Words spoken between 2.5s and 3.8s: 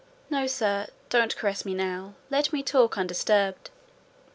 me talk undisturbed.